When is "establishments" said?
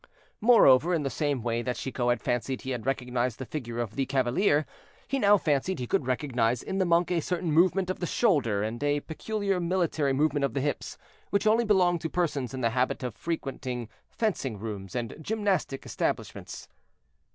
15.85-16.67